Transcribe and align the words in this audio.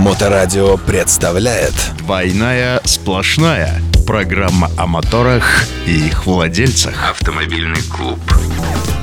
Моторадио 0.00 0.78
представляет. 0.78 1.74
«Двойная 1.98 2.80
сплошная» 2.84 3.82
Программа 4.06 4.70
о 4.78 4.86
моторах 4.86 5.66
и 5.86 6.06
их 6.06 6.24
владельцах. 6.24 7.10
Автомобильный 7.10 7.82
клуб. 7.82 8.18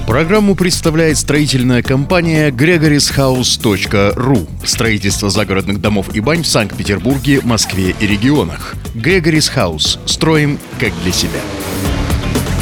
Программу 0.08 0.56
представляет 0.56 1.20
строительная 1.20 1.84
компания 1.84 2.50
gregorishouse.ru 2.50 4.50
Строительство 4.66 5.30
загородных 5.30 5.80
домов 5.80 6.08
и 6.16 6.20
бань 6.20 6.42
в 6.42 6.48
Санкт-Петербурге, 6.48 7.42
Москве 7.44 7.96
и 8.00 8.08
регионах. 8.08 8.74
Gregory's 8.96 9.54
House. 9.56 10.00
Строим 10.08 10.58
как 10.80 10.92
для 11.04 11.12
себя. 11.12 11.40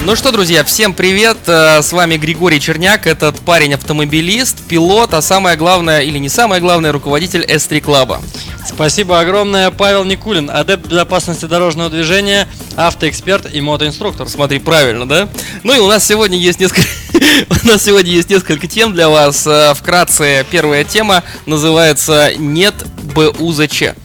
Ну 0.06 0.16
что, 0.16 0.32
друзья, 0.32 0.64
всем 0.64 0.94
привет! 0.94 1.36
Э, 1.48 1.82
С 1.82 1.92
вами 1.92 2.16
Григорий 2.18 2.60
Черняк, 2.60 3.08
этот 3.08 3.40
парень-автомобилист, 3.40 4.62
пилот, 4.68 5.16
а 5.16 5.22
самое 5.24 5.58
главное, 5.58 6.02
или 6.02 6.20
не 6.20 6.30
самое 6.30 6.62
главное, 6.62 6.92
руководитель 6.92 7.44
S3 7.44 7.82
Клаба. 7.82 8.22
Спасибо 8.68 9.20
огромное, 9.20 9.72
Павел 9.72 10.04
Никулин, 10.04 10.52
адепт 10.52 10.86
безопасности 10.86 11.46
дорожного 11.46 11.90
движения, 11.90 12.48
автоэксперт 12.76 13.52
и 13.52 13.60
мотоинструктор. 13.62 14.30
Смотри, 14.30 14.60
правильно, 14.60 15.08
да? 15.08 15.28
Ну 15.64 15.76
и 15.76 15.80
у 15.80 15.88
нас 15.88 16.06
сегодня 16.06 16.38
есть 16.38 16.60
несколько... 16.60 16.88
У 17.64 17.68
нас 17.68 17.84
сегодня 17.84 18.12
есть 18.12 18.30
несколько 18.30 18.68
тем 18.68 18.94
для 18.94 19.10
вас. 19.10 19.48
Э, 19.48 19.74
Вкратце, 19.74 20.46
первая 20.52 20.84
тема 20.84 21.24
называется 21.48 22.34
«Нет 22.38 22.76
БУЗЧ». 23.16 23.96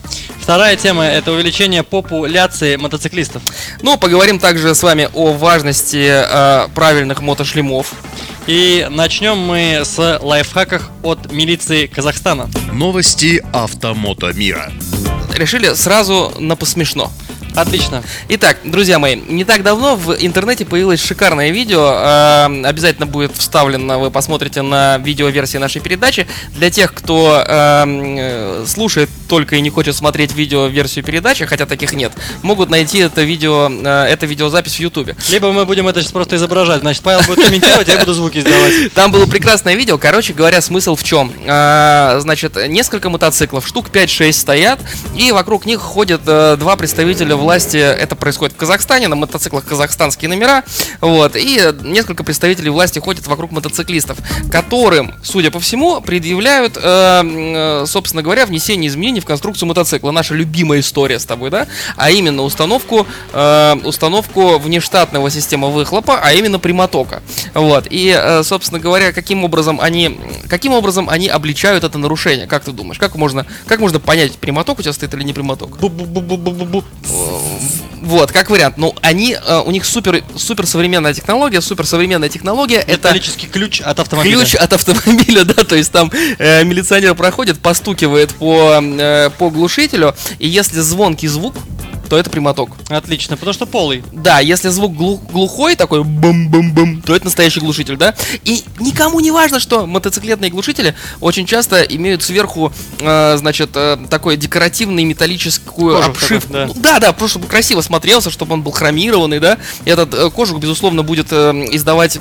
Вторая 0.41 0.77
тема– 0.77 1.05
это 1.07 1.33
увеличение 1.33 1.83
популяции 1.83 2.77
мотоциклистов. 2.77 3.43
Ну, 3.83 3.97
поговорим 3.97 4.39
также 4.39 4.75
с 4.75 4.83
вами 4.83 5.09
о 5.15 5.33
важности 5.33 6.09
э, 6.11 6.69
правильных 6.75 7.21
мотошлемов. 7.21 7.93
И 8.47 8.87
начнем 8.91 9.39
мы 9.39 9.83
с 9.85 10.19
лайфхаков 10.21 10.91
от 11.03 11.31
милиции 11.31 11.87
Казахстана. 11.87 12.51
Новости 12.73 13.45
автомото 13.53 14.33
мира. 14.33 14.73
Решили 15.35 15.75
сразу 15.75 16.33
на 16.39 16.57
посмешно. 16.57 17.11
Отлично. 17.55 18.03
Итак, 18.29 18.59
друзья 18.65 18.99
мои, 18.99 19.17
не 19.17 19.45
так 19.45 19.63
давно 19.63 19.97
в 19.97 20.15
интернете 20.15 20.65
появилось 20.65 21.03
шикарное 21.03 21.51
видео. 21.51 21.93
э, 21.93 22.65
обязательно 22.65 23.07
будет 23.07 23.37
вставлено, 23.37 23.99
вы 23.99 24.11
посмотрите 24.11 24.63
на 24.63 24.99
видеоверсии 24.99 25.59
нашей 25.59 25.81
передачи. 25.81 26.27
Для 26.51 26.71
тех, 26.71 26.95
кто 26.95 27.45
э, 27.47 27.85
э, 27.87 28.65
слушает 28.67 29.11
только 29.29 29.57
и 29.57 29.61
не 29.61 29.71
хочет 29.71 29.97
смотреть 29.97 30.35
видеоверсию 30.35 31.05
передачи, 31.05 31.45
хотя 31.47 31.67
таких 31.67 31.93
нет, 31.93 32.13
могут 32.43 32.71
найти 32.71 32.99
это 32.99 33.23
видео, 33.23 33.69
это 33.69 34.27
видеозапись 34.27 34.77
в 34.77 34.81
Ютубе. 34.81 35.17
Либо 35.29 35.53
мы 35.53 35.67
будем 35.67 35.89
это 35.89 36.01
сейчас 36.01 36.13
просто 36.13 36.37
изображать. 36.37 36.81
Значит, 36.81 37.03
Павел 37.03 37.21
будет 37.27 37.45
комментировать, 37.45 37.89
а 37.89 37.93
я 37.93 37.99
буду 37.99 38.15
звуки 38.15 38.39
издавать. 38.39 38.93
Там 38.95 39.13
было 39.13 39.27
прекрасное 39.27 39.75
видео. 39.75 39.99
Короче 39.99 40.33
говоря, 40.33 40.61
смысл 40.61 40.97
в 40.97 41.05
чем? 41.05 41.33
Значит, 41.45 42.57
несколько 42.69 43.09
мотоциклов, 43.09 43.67
штук 43.67 43.89
5-6 43.93 44.33
стоят, 44.33 44.81
и 45.17 45.31
вокруг 45.33 45.67
них 45.67 45.81
ходят 45.81 46.25
два 46.25 46.77
представителя 46.77 47.37
власти. 47.41 47.77
Это 47.77 48.15
происходит 48.17 48.55
в 48.55 48.59
Казахстане, 48.59 49.09
на 49.09 49.17
мотоциклах 49.17 49.65
казахстанские 49.65 50.29
номера. 50.29 50.65
Вот, 51.01 51.37
и 51.37 51.61
несколько 51.83 52.25
представителей 52.25 52.71
власти 52.71 52.99
ходят 52.99 53.27
вокруг 53.27 53.51
мотоциклистов, 53.51 54.19
которым, 54.51 55.15
судя 55.23 55.51
по 55.51 55.61
всему, 55.61 56.01
предъявляют, 56.01 56.77
э, 56.77 56.81
э, 56.83 57.85
собственно 57.87 58.23
говоря, 58.23 58.47
внесение 58.47 58.89
изменений 58.89 59.21
в 59.21 59.25
конструкцию 59.25 59.69
мотоцикла. 59.69 60.11
Наша 60.11 60.35
любимая 60.35 60.81
история 60.81 61.19
с 61.19 61.25
тобой, 61.25 61.51
да? 61.51 61.67
А 61.97 62.11
именно 62.11 62.43
установку, 62.43 63.07
э, 63.33 63.77
установку 63.85 64.59
внештатного 64.59 65.31
системы 65.31 65.71
выхлопа, 65.71 66.21
а 66.23 66.33
именно 66.33 66.59
прямотока. 66.59 67.23
Вот. 67.55 67.87
И, 67.91 68.15
э, 68.17 68.43
собственно 68.43 68.81
говоря, 68.81 69.13
каким 69.13 69.45
образом 69.45 69.81
они, 69.81 70.19
каким 70.49 70.73
образом 70.73 71.09
они 71.09 71.29
обличают 71.29 71.85
это 71.85 71.99
нарушение? 71.99 72.47
Как 72.47 72.65
ты 72.65 72.73
думаешь? 72.73 72.99
Как 72.99 73.15
можно, 73.15 73.47
как 73.67 73.81
можно 73.81 73.99
понять, 74.01 74.33
прямоток 74.39 74.79
у 74.79 74.83
тебя 74.83 74.93
стоит 74.93 75.15
или 75.15 75.23
не 75.23 75.33
прямоток? 75.33 75.79
Бу-бу-бу-бу-бу-бу. 75.79 76.85
Вот, 78.03 78.33
как 78.33 78.51
вариант. 78.51 78.77
Ну, 78.79 78.95
они, 79.03 79.35
э, 79.35 79.59
у 79.65 79.71
них 79.71 79.85
супер, 79.85 80.25
супер 80.37 80.67
современная 80.67 81.13
технология, 81.13 81.61
супер 81.61 81.87
современная 81.87 82.29
технология. 82.29 82.79
Это 82.79 83.09
Металлический 83.09 83.47
ключ 83.47 83.81
от 83.81 84.01
автомобиля. 84.01 84.37
ключ 84.39 84.55
от 84.55 84.73
автомобиля, 84.73 85.45
да, 85.45 85.65
то 85.65 85.77
есть 85.77 85.93
там 85.93 86.11
э, 86.39 86.65
милиционер 86.65 87.15
проходит, 87.15 87.61
постукивает 87.61 88.35
по, 88.35 88.81
э, 88.83 89.31
по 89.39 89.51
глушителю, 89.51 90.15
и 90.39 90.49
если 90.49 90.81
звонкий 90.81 91.29
звук, 91.29 91.55
то 92.11 92.19
это 92.19 92.29
прямоток. 92.29 92.71
Отлично, 92.89 93.37
потому 93.37 93.53
что 93.55 93.67
полый. 93.67 94.03
Да, 94.13 94.41
если 94.41 94.69
звук 94.69 94.93
глу- 94.95 95.21
глухой, 95.33 95.77
такой 95.77 96.03
бум-бум-бум, 96.03 97.03
то 97.03 97.15
это 97.15 97.27
настоящий 97.27 97.61
глушитель, 97.61 97.97
да? 97.97 98.15
И 98.45 98.65
никому 98.81 99.21
не 99.21 99.31
важно, 99.31 99.61
что 99.61 99.87
мотоциклетные 99.87 100.51
глушители 100.51 100.97
очень 101.21 101.47
часто 101.47 101.83
имеют 101.83 102.25
сверху, 102.25 102.73
э, 102.99 103.37
значит, 103.39 103.71
э, 103.75 103.97
такой 104.11 104.37
декоративный 104.37 105.05
металлическую 105.05 105.95
Кожух 105.97 106.11
обшивку. 106.11 106.53
такой, 106.53 106.67
да. 106.67 106.67
Ну, 106.75 106.83
да, 106.83 106.99
да, 106.99 107.13
просто 107.13 107.31
чтобы 107.39 107.47
красиво 107.47 107.81
смотрелся, 107.81 108.31
чтобы 108.31 108.55
он 108.55 108.63
был 108.63 108.73
хромированный, 108.73 109.39
да? 109.39 109.59
И 109.85 109.91
этот 109.91 110.13
э, 110.13 110.31
кожух, 110.31 110.59
безусловно, 110.59 111.05
будет 111.05 111.29
э, 111.31 111.53
издавать 111.71 112.19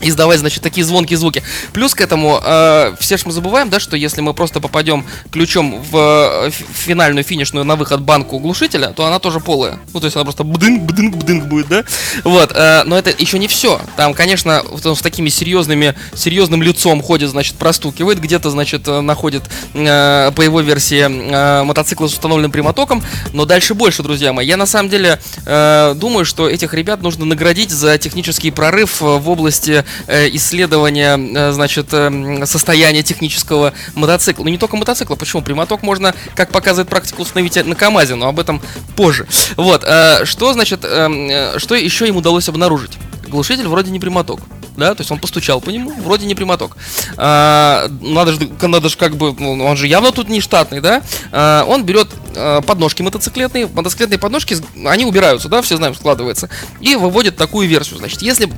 издавать, 0.00 0.40
значит, 0.40 0.62
такие 0.62 0.84
звонкие 0.84 1.18
звуки. 1.18 1.42
Плюс 1.72 1.94
к 1.94 2.00
этому, 2.00 2.40
э, 2.42 2.94
все 2.98 3.16
же 3.16 3.24
мы 3.26 3.32
забываем, 3.32 3.70
да, 3.70 3.80
что 3.80 3.96
если 3.96 4.20
мы 4.20 4.34
просто 4.34 4.60
попадем 4.60 5.04
ключом 5.30 5.82
в 5.82 6.46
э, 6.46 6.50
фи- 6.50 6.64
финальную 6.72 7.24
финишную 7.24 7.64
на 7.64 7.76
выход 7.76 8.00
банку 8.00 8.38
глушителя, 8.38 8.88
то 8.88 9.06
она 9.06 9.18
тоже 9.18 9.40
полая. 9.40 9.78
Ну, 9.92 10.00
то 10.00 10.06
есть 10.06 10.16
она 10.16 10.24
просто 10.24 10.44
бдынг, 10.44 10.82
бдынг, 10.82 11.16
бдынг 11.16 11.44
будет, 11.44 11.68
да? 11.68 11.84
Вот, 12.24 12.52
э, 12.54 12.82
но 12.84 12.98
это 12.98 13.10
еще 13.10 13.38
не 13.38 13.48
все. 13.48 13.80
Там, 13.96 14.14
конечно, 14.14 14.62
он 14.84 14.96
с 14.96 15.00
такими 15.00 15.28
серьезными, 15.28 15.94
серьезным 16.14 16.62
лицом 16.62 17.02
ходит, 17.02 17.30
значит, 17.30 17.56
простукивает, 17.56 18.20
где-то, 18.20 18.50
значит, 18.50 18.88
э, 18.88 19.00
находит, 19.00 19.42
э, 19.74 20.32
по 20.34 20.42
его 20.42 20.60
версии, 20.60 21.00
э, 21.00 21.62
мотоцикл 21.62 22.06
с 22.06 22.12
установленным 22.12 22.50
прямотоком, 22.50 23.02
но 23.32 23.44
дальше 23.44 23.74
больше, 23.74 24.02
друзья 24.02 24.32
мои. 24.32 24.46
Я 24.46 24.56
на 24.56 24.66
самом 24.66 24.88
деле 24.88 25.20
э, 25.46 25.94
думаю, 25.96 26.24
что 26.24 26.48
этих 26.48 26.74
ребят 26.74 27.02
нужно 27.02 27.24
наградить 27.24 27.70
за 27.70 27.98
технический 27.98 28.50
прорыв 28.50 29.02
э, 29.02 29.04
в 29.04 29.28
области 29.28 29.84
исследования, 30.08 31.18
э, 31.18 31.52
значит, 31.52 31.88
э, 31.92 32.46
состояния 32.46 33.02
технического 33.02 33.72
мотоцикла. 33.94 34.44
Ну 34.44 34.50
не 34.50 34.58
только 34.58 34.76
мотоцикла, 34.76 35.16
почему? 35.16 35.42
Прямоток 35.42 35.82
можно, 35.82 36.14
как 36.34 36.50
показывает 36.50 36.88
практика, 36.88 37.20
установить 37.20 37.64
на 37.64 37.74
КАМАЗе, 37.74 38.14
но 38.14 38.28
об 38.28 38.40
этом 38.40 38.60
позже. 38.96 39.26
Вот, 39.56 39.84
э, 39.84 40.24
что 40.24 40.52
значит, 40.52 40.80
э, 40.84 41.08
э, 41.54 41.58
что 41.58 41.74
еще 41.74 42.08
им 42.08 42.16
удалось 42.16 42.48
обнаружить? 42.48 42.92
Глушитель 43.28 43.68
вроде 43.68 43.90
не 43.90 44.00
прямоток. 44.00 44.40
Да, 44.76 44.94
то 44.94 45.02
есть 45.02 45.10
он 45.10 45.18
постучал 45.18 45.60
по 45.60 45.70
нему, 45.70 45.92
вроде 46.02 46.26
не 46.26 46.34
прямоток. 46.34 46.76
А, 47.16 47.86
надо 48.00 48.32
же, 48.32 48.48
надо 48.62 48.88
же 48.88 48.96
как 48.96 49.16
бы, 49.16 49.34
ну, 49.38 49.64
он 49.64 49.76
же 49.76 49.86
явно 49.86 50.10
тут 50.10 50.28
не 50.28 50.40
штатный, 50.40 50.80
да? 50.80 51.02
А, 51.32 51.64
он 51.64 51.84
берет 51.84 52.08
а, 52.34 52.62
подножки 52.62 53.02
мотоциклетные, 53.02 53.66
мотоциклетные 53.66 54.18
подножки, 54.18 54.56
они 54.86 55.04
убираются, 55.04 55.48
да, 55.48 55.60
все 55.60 55.76
знаем, 55.76 55.94
складывается, 55.94 56.48
и 56.80 56.96
выводит 56.96 57.36
такую 57.36 57.68
версию. 57.68 57.98
Значит, 57.98 58.22
если 58.22 58.50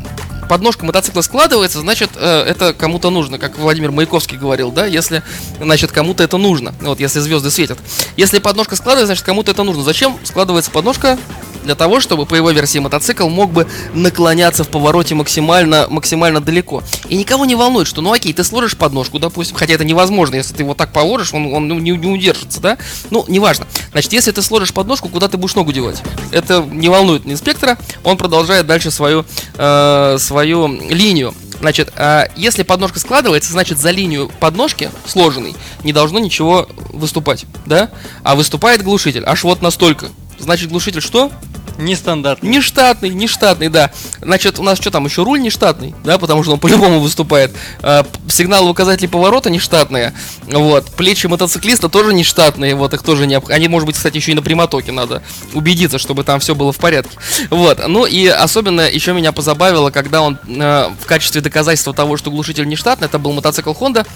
подножка 0.52 0.84
мотоцикла 0.84 1.22
складывается, 1.22 1.80
значит, 1.80 2.10
э, 2.14 2.42
это 2.42 2.74
кому-то 2.74 3.08
нужно, 3.08 3.38
как 3.38 3.56
Владимир 3.56 3.90
Маяковский 3.90 4.36
говорил, 4.36 4.70
да, 4.70 4.84
если, 4.84 5.22
значит, 5.58 5.92
кому-то 5.92 6.22
это 6.22 6.36
нужно, 6.36 6.74
вот, 6.82 7.00
если 7.00 7.20
звезды 7.20 7.50
светят. 7.50 7.78
Если 8.18 8.38
подножка 8.38 8.76
складывается, 8.76 9.06
значит, 9.06 9.24
кому-то 9.24 9.52
это 9.52 9.62
нужно. 9.62 9.82
Зачем 9.82 10.18
складывается 10.24 10.70
подножка? 10.70 11.16
Для 11.62 11.74
того, 11.74 12.00
чтобы 12.00 12.26
по 12.26 12.34
его 12.34 12.50
версии 12.50 12.78
мотоцикл 12.78 13.28
мог 13.28 13.52
бы 13.52 13.66
наклоняться 13.94 14.64
в 14.64 14.68
повороте 14.68 15.14
максимально, 15.14 15.86
максимально 15.88 16.40
далеко. 16.40 16.82
И 17.08 17.16
никого 17.16 17.44
не 17.44 17.54
волнует, 17.54 17.86
что, 17.86 18.00
ну 18.00 18.12
окей, 18.12 18.32
ты 18.32 18.44
сложишь 18.44 18.76
подножку, 18.76 19.18
допустим, 19.18 19.56
хотя 19.56 19.74
это 19.74 19.84
невозможно, 19.84 20.34
если 20.36 20.54
ты 20.54 20.62
его 20.62 20.74
так 20.74 20.92
положишь, 20.92 21.32
он, 21.32 21.52
он 21.54 21.68
ну, 21.68 21.78
не, 21.78 21.92
не 21.92 22.08
удержится, 22.08 22.60
да? 22.60 22.78
Ну, 23.10 23.24
неважно. 23.28 23.66
Значит, 23.92 24.12
если 24.12 24.32
ты 24.32 24.42
сложишь 24.42 24.72
подножку, 24.72 25.08
куда 25.08 25.28
ты 25.28 25.36
будешь 25.36 25.54
ногу 25.54 25.72
девать? 25.72 26.02
Это 26.30 26.62
не 26.62 26.88
волнует 26.88 27.26
инспектора, 27.26 27.78
он 28.04 28.16
продолжает 28.16 28.66
дальше 28.66 28.90
свою, 28.90 29.24
э, 29.56 30.16
свою 30.18 30.66
линию. 30.66 31.34
Значит, 31.62 31.92
а, 31.94 32.28
если 32.34 32.64
подножка 32.64 32.98
складывается, 32.98 33.52
значит 33.52 33.78
за 33.78 33.92
линию 33.92 34.28
подножки 34.40 34.90
сложенной 35.06 35.54
не 35.84 35.92
должно 35.92 36.18
ничего 36.18 36.68
выступать, 36.88 37.46
да? 37.66 37.90
А 38.24 38.34
выступает 38.34 38.82
глушитель, 38.82 39.22
аж 39.24 39.44
вот 39.44 39.62
настолько. 39.62 40.08
Значит, 40.40 40.70
глушитель 40.70 41.00
что? 41.00 41.30
Нестандартный. 41.78 42.48
Нештатный, 42.48 43.10
нештатный, 43.10 43.68
да. 43.68 43.90
Значит, 44.20 44.58
у 44.58 44.62
нас 44.62 44.78
что 44.78 44.90
там, 44.90 45.04
еще 45.04 45.22
руль 45.22 45.40
нештатный, 45.40 45.94
да, 46.04 46.18
потому 46.18 46.42
что 46.42 46.52
он 46.52 46.58
по-любому 46.58 47.00
выступает. 47.00 47.52
А, 47.82 48.06
сигналы 48.28 48.70
указатели 48.70 49.06
поворота 49.06 49.50
нештатные. 49.50 50.12
Вот. 50.46 50.86
Плечи 50.92 51.26
мотоциклиста 51.26 51.88
тоже 51.88 52.12
нештатные, 52.12 52.74
вот 52.74 52.94
их 52.94 53.02
тоже 53.02 53.26
необходимо. 53.26 53.56
Они, 53.56 53.68
может 53.68 53.86
быть, 53.86 53.96
кстати, 53.96 54.16
еще 54.16 54.32
и 54.32 54.34
на 54.34 54.42
прямотоке 54.42 54.92
надо 54.92 55.22
убедиться, 55.54 55.98
чтобы 55.98 56.24
там 56.24 56.40
все 56.40 56.54
было 56.54 56.72
в 56.72 56.78
порядке. 56.78 57.16
Вот. 57.50 57.86
Ну 57.86 58.06
и 58.06 58.26
особенно 58.26 58.82
еще 58.82 59.12
меня 59.12 59.32
позабавило, 59.32 59.90
когда 59.90 60.22
он 60.22 60.38
э, 60.46 60.90
в 61.00 61.06
качестве 61.06 61.40
доказательства 61.40 61.92
того, 61.92 62.16
что 62.16 62.30
глушитель 62.30 62.66
нештатный, 62.66 63.06
это 63.06 63.18
был 63.18 63.32
мотоцикл 63.32 63.72
Honda, 63.72 64.06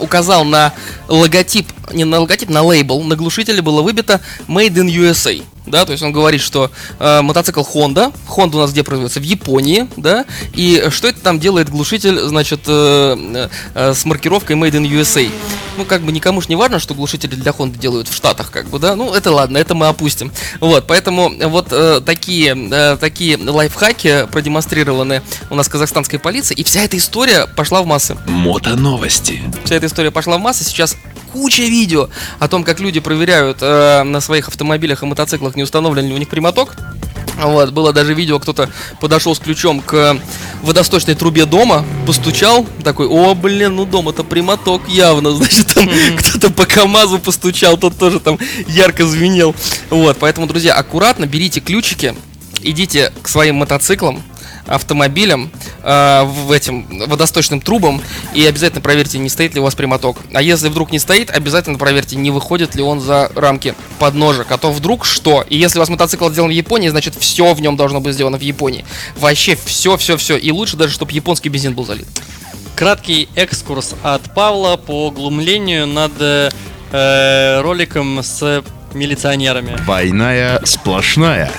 указал 0.00 0.44
на 0.44 0.72
логотип, 1.08 1.66
не 1.92 2.04
на 2.04 2.20
логотип, 2.20 2.48
на 2.48 2.62
лейбл, 2.62 3.02
на 3.02 3.16
глушителе 3.16 3.62
было 3.62 3.82
выбито 3.82 4.20
Made 4.48 4.74
in 4.74 4.88
USA. 4.88 5.42
Да, 5.66 5.84
то 5.84 5.92
есть 5.92 6.02
он 6.02 6.12
говорит, 6.12 6.40
что 6.40 6.70
э, 6.98 7.20
мотоцикл 7.22 7.60
Honda, 7.60 8.12
Honda 8.28 8.56
у 8.56 8.58
нас 8.58 8.72
где 8.72 8.82
производится? 8.82 9.20
В 9.20 9.24
Японии, 9.24 9.88
да, 9.96 10.24
и 10.54 10.88
что 10.90 11.08
это 11.08 11.20
там 11.20 11.38
делает 11.38 11.70
глушитель, 11.70 12.18
значит, 12.20 12.60
э, 12.66 13.48
э, 13.74 13.94
с 13.94 14.04
маркировкой 14.04 14.56
Made 14.56 14.72
in 14.72 14.90
USA. 14.90 15.30
Ну, 15.78 15.84
как 15.84 16.02
бы 16.02 16.12
никому 16.12 16.40
ж 16.40 16.48
не 16.48 16.56
важно, 16.56 16.78
что 16.78 16.94
глушители 16.94 17.34
для 17.34 17.52
Honda 17.52 17.78
делают 17.78 18.08
в 18.08 18.14
Штатах, 18.14 18.50
как 18.50 18.66
бы, 18.68 18.78
да, 18.78 18.96
ну, 18.96 19.14
это 19.14 19.30
ладно, 19.30 19.56
это 19.56 19.74
мы 19.74 19.86
опустим. 19.86 20.32
Вот, 20.60 20.86
поэтому 20.86 21.32
вот 21.48 21.68
э, 21.70 22.00
такие, 22.04 22.56
э, 22.70 22.96
такие 23.00 23.36
лайфхаки 23.36 24.26
продемонстрированы 24.30 25.22
у 25.50 25.54
нас 25.54 25.68
казахстанской 25.68 26.18
полиции, 26.18 26.54
и 26.54 26.64
вся 26.64 26.82
эта 26.82 26.96
история 26.96 27.46
пошла 27.46 27.82
в 27.82 27.86
массы. 27.86 28.16
Мотоновости. 28.26 29.42
Вся 29.64 29.76
эта 29.76 29.86
история 29.86 30.10
пошла 30.10 30.38
в 30.38 30.40
массы, 30.40 30.64
сейчас 30.64 30.96
куча 31.32 31.62
видео 31.62 32.08
о 32.38 32.48
том, 32.48 32.64
как 32.64 32.80
люди 32.80 33.00
проверяют 33.00 33.58
э, 33.60 34.02
на 34.02 34.20
своих 34.20 34.48
автомобилях 34.48 35.02
и 35.02 35.06
мотоциклах, 35.06 35.56
не 35.56 35.62
установлен 35.62 36.06
ли 36.06 36.14
у 36.14 36.18
них 36.18 36.28
прямоток. 36.28 36.76
Вот, 37.36 37.70
было 37.70 37.92
даже 37.92 38.14
видео, 38.14 38.38
кто-то 38.38 38.70
подошел 39.00 39.34
с 39.34 39.38
ключом 39.38 39.80
к 39.80 40.18
водосточной 40.62 41.14
трубе 41.14 41.46
дома, 41.46 41.84
постучал, 42.06 42.66
такой, 42.84 43.06
о, 43.06 43.34
блин, 43.34 43.76
ну 43.76 43.84
дома-то 43.84 44.22
прямоток 44.22 44.88
явно, 44.88 45.30
значит, 45.36 45.74
там 45.74 45.88
кто-то 46.18 46.50
по 46.50 46.66
КамАЗу 46.66 47.18
постучал, 47.18 47.78
тот 47.78 47.96
тоже 47.96 48.20
там 48.20 48.38
ярко 48.68 49.06
звенел. 49.06 49.54
Вот, 49.90 50.18
поэтому, 50.20 50.46
друзья, 50.46 50.74
аккуратно 50.74 51.26
берите 51.26 51.60
ключики, 51.60 52.14
идите 52.60 53.12
к 53.22 53.28
своим 53.28 53.56
мотоциклам, 53.56 54.22
автомобилям, 54.66 55.50
э, 55.82 56.22
в 56.24 56.50
этим 56.52 56.86
водосточным 57.06 57.60
трубам 57.60 58.00
и 58.34 58.44
обязательно 58.44 58.80
проверьте, 58.80 59.18
не 59.18 59.28
стоит 59.28 59.54
ли 59.54 59.60
у 59.60 59.64
вас 59.64 59.74
прямоток. 59.74 60.18
А 60.32 60.42
если 60.42 60.68
вдруг 60.68 60.92
не 60.92 60.98
стоит, 60.98 61.30
обязательно 61.30 61.78
проверьте, 61.78 62.16
не 62.16 62.30
выходит 62.30 62.74
ли 62.74 62.82
он 62.82 63.00
за 63.00 63.30
рамки 63.34 63.74
подножек. 63.98 64.50
А 64.50 64.58
то 64.58 64.72
вдруг 64.72 65.04
что? 65.04 65.44
И 65.48 65.56
если 65.56 65.78
у 65.78 65.82
вас 65.82 65.88
мотоцикл 65.88 66.30
сделан 66.30 66.50
в 66.50 66.52
Японии, 66.52 66.88
значит 66.88 67.14
все 67.18 67.52
в 67.54 67.60
нем 67.60 67.76
должно 67.76 68.00
быть 68.00 68.14
сделано 68.14 68.38
в 68.38 68.42
Японии. 68.42 68.84
Вообще 69.16 69.56
все, 69.64 69.96
все, 69.96 70.16
все. 70.16 70.36
И 70.36 70.50
лучше 70.52 70.76
даже, 70.76 70.92
чтобы 70.92 71.12
японский 71.12 71.48
бензин 71.48 71.74
был 71.74 71.84
залит. 71.84 72.06
Краткий 72.76 73.28
экскурс 73.34 73.94
от 74.02 74.34
Павла 74.34 74.76
по 74.76 75.10
глумлению 75.10 75.86
над 75.86 76.12
э, 76.20 77.60
роликом 77.60 78.22
с 78.22 78.64
милиционерами. 78.94 79.76
Двойная 79.84 80.60
сплошная. 80.64 81.50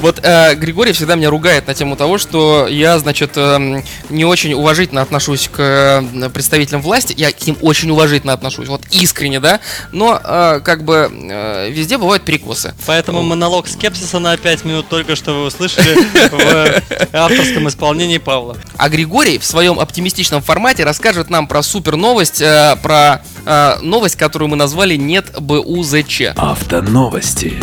Вот 0.00 0.20
э, 0.22 0.54
Григорий 0.54 0.92
всегда 0.92 1.14
меня 1.14 1.28
ругает 1.28 1.66
на 1.66 1.74
тему 1.74 1.94
того, 1.94 2.16
что 2.16 2.66
я, 2.68 2.98
значит, 2.98 3.32
эм, 3.36 3.84
не 4.08 4.24
очень 4.24 4.54
уважительно 4.54 5.02
отношусь 5.02 5.48
к 5.48 5.58
э, 5.58 6.30
представителям 6.30 6.80
власти. 6.80 7.14
Я 7.16 7.32
к 7.32 7.46
ним 7.46 7.58
очень 7.60 7.90
уважительно 7.90 8.32
отношусь, 8.32 8.68
вот 8.68 8.80
искренне, 8.90 9.40
да. 9.40 9.60
Но 9.92 10.18
э, 10.22 10.60
как 10.64 10.84
бы 10.84 11.10
э, 11.12 11.70
везде 11.70 11.98
бывают 11.98 12.24
перекосы. 12.24 12.74
Поэтому 12.86 13.22
монолог 13.22 13.68
скепсиса 13.68 14.18
на 14.20 14.36
5 14.36 14.64
минут 14.64 14.88
только 14.88 15.16
что 15.16 15.32
вы 15.32 15.46
услышали 15.46 15.94
в 16.30 17.14
авторском 17.14 17.68
исполнении 17.68 18.18
Павла. 18.18 18.56
А 18.78 18.88
Григорий 18.88 19.38
в 19.38 19.44
своем 19.44 19.78
оптимистичном 19.78 20.40
формате 20.40 20.84
расскажет 20.84 21.28
нам 21.28 21.46
про 21.46 21.62
супер 21.62 21.96
новость, 21.96 22.40
э, 22.40 22.76
про 22.82 23.22
э, 23.44 23.76
новость, 23.82 24.16
которую 24.16 24.48
мы 24.48 24.56
назвали 24.56 24.96
«Нет 24.96 25.38
БУЗЧ». 25.38 26.22
Автоновости. 26.36 27.60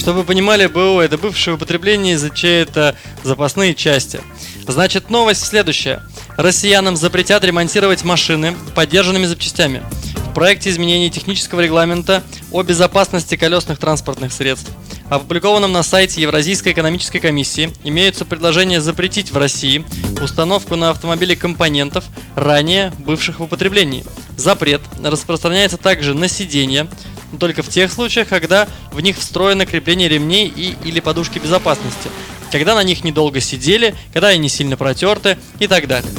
Чтобы 0.00 0.20
вы 0.20 0.24
понимали, 0.24 0.66
БУ 0.66 1.00
это 1.00 1.18
бывшее 1.18 1.56
употребление, 1.56 2.16
ЗЧ 2.16 2.44
это 2.44 2.96
запасные 3.22 3.74
части. 3.74 4.22
Значит, 4.66 5.10
новость 5.10 5.44
следующая. 5.44 6.02
Россиянам 6.38 6.96
запретят 6.96 7.44
ремонтировать 7.44 8.02
машины 8.02 8.56
поддержанными 8.74 9.26
запчастями. 9.26 9.82
В 10.30 10.32
проекте 10.32 10.70
изменений 10.70 11.10
технического 11.10 11.60
регламента 11.60 12.22
о 12.50 12.62
безопасности 12.62 13.36
колесных 13.36 13.78
транспортных 13.78 14.32
средств, 14.32 14.70
опубликованном 15.10 15.70
на 15.70 15.82
сайте 15.82 16.22
Евразийской 16.22 16.72
экономической 16.72 17.18
комиссии, 17.18 17.70
имеются 17.84 18.24
предложения 18.24 18.80
запретить 18.80 19.30
в 19.30 19.36
России 19.36 19.84
установку 20.22 20.76
на 20.76 20.88
автомобили 20.90 21.34
компонентов, 21.34 22.04
ранее 22.36 22.90
бывших 23.00 23.38
в 23.38 23.42
употреблении. 23.42 24.06
Запрет 24.38 24.80
распространяется 25.04 25.76
также 25.76 26.14
на 26.14 26.26
сиденья, 26.26 26.88
но 27.32 27.38
только 27.38 27.62
в 27.62 27.68
тех 27.68 27.92
случаях, 27.92 28.28
когда 28.28 28.68
в 28.92 29.00
них 29.00 29.16
встроено 29.16 29.66
крепление 29.66 30.08
ремней 30.08 30.46
и 30.48 30.76
или 30.84 31.00
подушки 31.00 31.38
безопасности, 31.38 32.10
когда 32.50 32.74
на 32.74 32.82
них 32.82 33.04
недолго 33.04 33.40
сидели, 33.40 33.94
когда 34.12 34.28
они 34.28 34.48
сильно 34.48 34.76
протерты 34.76 35.38
и 35.58 35.66
так 35.66 35.86
далее. 35.86 36.10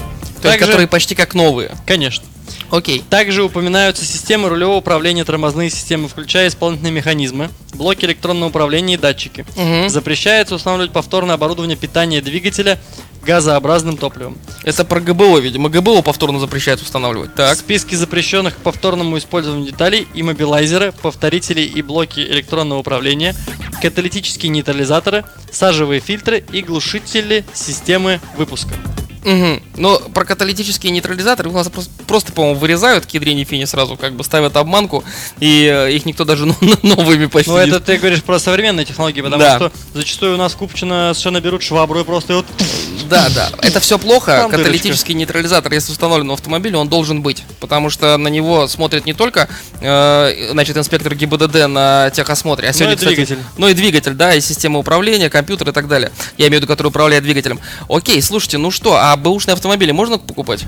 То 0.41 0.47
есть, 0.47 0.59
которые 0.59 0.87
почти 0.87 1.13
как 1.13 1.35
новые. 1.35 1.71
Конечно. 1.85 2.25
Окей. 2.71 3.03
Также 3.09 3.43
упоминаются 3.43 4.05
системы 4.05 4.49
рулевого 4.49 4.77
управления, 4.77 5.23
тормозные 5.23 5.69
системы, 5.69 6.07
включая 6.07 6.47
исполнительные 6.47 6.93
механизмы, 6.93 7.49
блоки 7.73 8.05
электронного 8.05 8.49
управления 8.49 8.95
и 8.95 8.97
датчики. 8.97 9.45
Мгм. 9.55 9.89
Запрещается 9.89 10.55
устанавливать 10.55 10.91
повторное 10.91 11.35
оборудование 11.35 11.77
питания 11.77 12.21
двигателя 12.21 12.79
газообразным 13.23 13.97
топливом. 13.97 14.37
Это 14.63 14.83
про 14.85 14.99
ГБО, 14.99 15.39
видимо. 15.39 15.69
ГБО 15.69 16.01
повторно 16.01 16.39
запрещают 16.39 16.81
устанавливать. 16.81 17.33
Так. 17.35 17.57
списке 17.57 17.95
запрещенных 17.97 18.55
к 18.55 18.57
повторному 18.57 19.17
использованию 19.17 19.67
деталей 19.67 20.07
иммобилайзеры, 20.13 20.91
повторители 21.01 21.61
и 21.61 21.81
блоки 21.81 22.19
электронного 22.19 22.79
управления, 22.79 23.35
каталитические 23.81 24.49
нейтрализаторы, 24.49 25.25
сажевые 25.51 26.01
фильтры 26.01 26.43
и 26.51 26.61
глушители 26.61 27.45
системы 27.53 28.19
выпуска. 28.37 28.73
Угу. 29.23 29.61
Но 29.77 29.99
про 29.99 30.25
каталитические 30.25 30.91
нейтрализаторы 30.91 31.49
у 31.49 31.53
нас 31.53 31.69
просто, 31.69 31.91
просто, 32.07 32.31
по-моему, 32.33 32.59
вырезают 32.59 33.05
к 33.05 33.09
ядрене 33.11 33.43
фини 33.43 33.65
сразу, 33.65 33.95
как 33.95 34.13
бы 34.13 34.23
ставят 34.23 34.57
обманку, 34.57 35.03
и 35.39 35.69
э, 35.71 35.91
их 35.91 36.05
никто 36.05 36.25
даже 36.25 36.45
новыми 36.81 37.27
почти 37.27 37.51
Ну, 37.51 37.57
это 37.57 37.79
ты 37.79 37.97
говоришь 37.97 38.23
про 38.23 38.39
современные 38.39 38.85
технологии, 38.85 39.21
потому 39.21 39.39
Да. 39.41 39.57
что 39.57 39.71
зачастую 39.93 40.33
у 40.33 40.37
нас 40.37 40.53
купчино 40.55 41.11
совершенно 41.13 41.39
берут 41.39 41.61
швабру 41.61 41.99
и 41.99 42.03
просто 42.03 42.35
вот 42.35 42.45
Да, 43.11 43.29
да. 43.35 43.49
Это 43.61 43.79
все 43.79 43.99
плохо. 43.99 44.31
Там 44.31 44.49
дырочка. 44.49 44.57
Каталитический 44.63 45.13
нейтрализатор, 45.13 45.71
если 45.73 45.91
установлен 45.91 46.29
в 46.29 46.33
автомобиле, 46.33 46.77
он 46.77 46.87
должен 46.87 47.21
быть. 47.21 47.43
Потому 47.59 47.89
что 47.89 48.17
на 48.17 48.29
него 48.29 48.67
смотрит 48.67 49.05
не 49.05 49.13
только 49.13 49.49
э, 49.81 50.49
значит, 50.51 50.77
инспектор 50.77 51.13
ГИБДД 51.13 51.67
на 51.67 52.09
техосмотре, 52.11 52.69
а 52.69 52.73
сегодня, 52.73 52.93
и 52.93 52.97
кстати, 52.97 53.15
двигатель. 53.15 53.39
ну 53.57 53.67
и 53.67 53.73
двигатель, 53.73 54.13
да, 54.13 54.33
и 54.33 54.41
система 54.41 54.79
управления, 54.79 55.29
компьютер 55.29 55.69
и 55.69 55.71
так 55.73 55.87
далее. 55.87 56.11
Я 56.37 56.47
имею 56.47 56.59
в 56.59 56.63
виду, 56.63 56.67
который 56.67 56.87
управляет 56.87 57.23
двигателем. 57.23 57.59
Окей, 57.89 58.21
слушайте, 58.21 58.57
ну 58.57 58.71
что, 58.71 58.95
а 58.95 59.15
бэушные 59.17 59.53
автомобили 59.53 59.91
можно 59.91 60.17
покупать? 60.17 60.65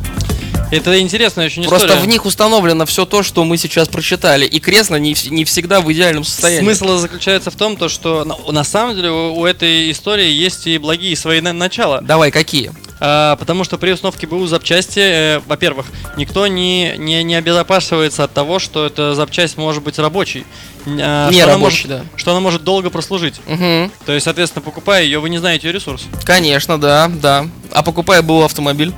Это 0.77 0.99
интересная 0.99 1.45
очень 1.47 1.63
Просто 1.63 1.87
история. 1.87 2.01
в 2.03 2.07
них 2.07 2.25
установлено 2.25 2.85
все 2.85 3.05
то, 3.05 3.23
что 3.23 3.43
мы 3.43 3.57
сейчас 3.57 3.87
прочитали. 3.87 4.45
И 4.45 4.59
кресло 4.59 4.95
не, 4.95 5.15
не 5.29 5.45
всегда 5.45 5.81
в 5.81 5.91
идеальном 5.91 6.23
состоянии. 6.23 6.63
Смысл 6.65 6.97
заключается 6.97 7.51
в 7.51 7.55
том, 7.55 7.77
то, 7.77 7.89
что 7.89 8.25
на, 8.25 8.35
на 8.51 8.63
самом 8.63 8.95
деле 8.95 9.11
у, 9.11 9.33
у 9.39 9.45
этой 9.45 9.91
истории 9.91 10.29
есть 10.29 10.67
и 10.67 10.77
благие 10.77 11.15
свои 11.15 11.41
на- 11.41 11.53
начала. 11.53 12.01
Давай, 12.01 12.31
какие? 12.31 12.71
А, 12.99 13.35
потому 13.35 13.63
что 13.63 13.77
при 13.77 13.91
установке 13.91 14.27
БУ 14.27 14.45
запчасти, 14.47 14.99
э, 14.99 15.39
во-первых, 15.45 15.87
никто 16.17 16.47
не, 16.47 16.93
не, 16.97 17.23
не 17.23 17.35
обезопасивается 17.35 18.23
от 18.23 18.33
того, 18.33 18.59
что 18.59 18.85
эта 18.85 19.13
запчасть 19.15 19.57
может 19.57 19.83
быть 19.83 19.99
рабочей. 19.99 20.45
А, 20.85 21.29
Не 21.29 21.35
что 21.35 21.43
она 21.45 21.53
рабочей, 21.53 21.87
может- 21.87 21.89
да. 21.89 22.05
Что 22.15 22.31
она 22.31 22.39
может 22.39 22.63
долго 22.63 22.89
прослужить. 22.89 23.35
Угу. 23.47 23.91
То 24.05 24.13
есть, 24.13 24.23
соответственно, 24.23 24.61
покупая 24.63 25.03
ее, 25.03 25.19
вы 25.19 25.29
не 25.29 25.37
знаете 25.37 25.67
ее 25.67 25.73
ресурс. 25.73 26.03
Конечно, 26.23 26.79
да, 26.79 27.09
да. 27.13 27.47
А 27.71 27.83
покупая 27.83 28.21
был 28.21 28.43
автомобиль? 28.43 28.93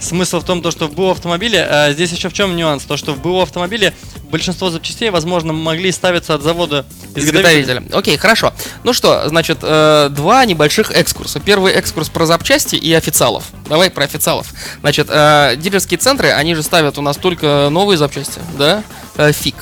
Смысл 0.00 0.40
в 0.40 0.44
том, 0.44 0.62
то, 0.62 0.70
что 0.70 0.86
в 0.86 0.94
БУ 0.94 1.10
автомобиле, 1.10 1.62
а 1.62 1.92
здесь 1.92 2.10
еще 2.12 2.28
в 2.28 2.32
чем 2.32 2.56
нюанс, 2.56 2.84
то 2.84 2.96
что 2.96 3.12
в 3.12 3.20
БУ 3.20 3.40
автомобиле 3.40 3.92
большинство 4.30 4.70
запчастей, 4.70 5.10
возможно, 5.10 5.52
могли 5.52 5.92
ставиться 5.92 6.34
от 6.34 6.42
завода 6.42 6.86
изготовителя. 7.14 7.60
Изготовителя. 7.62 7.98
Окей, 7.98 8.16
хорошо. 8.16 8.52
Ну 8.84 8.92
что, 8.92 9.28
значит, 9.28 9.58
э, 9.62 10.08
два 10.10 10.44
небольших 10.44 10.90
экскурса. 10.92 11.40
Первый 11.40 11.72
экскурс 11.72 12.08
про 12.08 12.26
запчасти 12.26 12.76
и 12.76 12.92
официалов. 12.92 13.44
Давай 13.68 13.90
про 13.90 14.04
официалов. 14.04 14.48
Значит, 14.80 15.08
э, 15.10 15.56
дилерские 15.56 15.98
центры, 15.98 16.30
они 16.30 16.54
же 16.54 16.62
ставят 16.62 16.98
у 16.98 17.02
нас 17.02 17.16
только 17.16 17.68
новые 17.70 17.98
запчасти, 17.98 18.40
да? 18.58 18.82
Э, 19.16 19.32
фиг. 19.32 19.56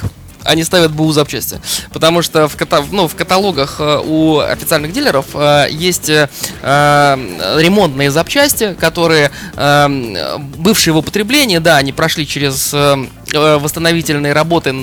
Они 0.49 0.65
ставят 0.65 0.93
БУ 0.93 1.13
запчасти. 1.13 1.61
Потому 1.93 2.23
что 2.23 2.49
в, 2.49 2.57
ката- 2.57 2.87
ну, 2.91 3.07
в 3.07 3.15
каталогах 3.15 3.77
э, 3.81 4.01
у 4.03 4.39
официальных 4.39 4.93
дилеров 4.93 5.27
э, 5.35 5.67
есть 5.71 6.09
э, 6.09 6.29
э, 6.63 7.59
ремонтные 7.61 8.11
запчасти, 8.11 8.75
которые 8.81 9.31
э, 9.57 10.39
бывшие 10.57 10.95
в 10.95 10.97
употреблении, 10.97 11.59
да, 11.59 11.77
они 11.77 11.93
прошли 11.93 12.27
через 12.27 12.73
э, 12.73 12.97
э, 13.35 13.59
восстановительные 13.59 14.33
работы 14.33 14.75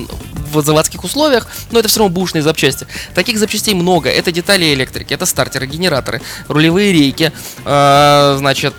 в 0.51 0.61
заводских 0.61 1.03
условиях, 1.03 1.47
но 1.71 1.79
это 1.79 1.89
все 1.89 1.99
равно 1.99 2.13
бушные 2.13 2.43
запчасти. 2.43 2.85
Таких 3.15 3.39
запчастей 3.39 3.73
много. 3.73 4.09
Это 4.09 4.31
детали 4.31 4.71
электрики, 4.73 5.13
это 5.15 5.25
стартеры, 5.25 5.65
генераторы, 5.65 6.21
рулевые 6.47 6.93
рейки, 6.93 7.31
э, 7.65 8.35
значит, 8.37 8.75